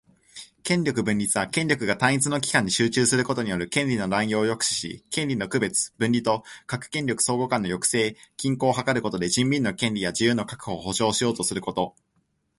[0.63, 11.93] 権力分立は、権力が単一の機関に集中することによる権利の濫用を抑止し、権力の区別・分離と各権力相互間の抑制・均衡を図ることで、人民の権利や自由の確保を保障しようとすること